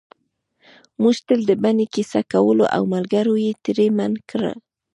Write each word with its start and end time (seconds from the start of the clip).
موږک 1.01 1.21
تل 1.27 1.39
د 1.47 1.51
بنۍ 1.63 1.85
کیسه 1.95 2.21
کوله 2.31 2.65
او 2.75 2.81
ملګرو 2.93 3.33
یې 3.45 3.51
ترې 3.63 3.87
منع 3.97 4.19
کړ 4.29 4.43